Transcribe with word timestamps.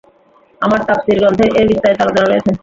আমার 0.61 0.79
তাফসীর 0.87 1.17
গ্রন্থে 1.21 1.45
এর 1.59 1.65
বিস্তারিত 1.71 1.99
আলোচনা 2.03 2.25
রয়েছে। 2.25 2.51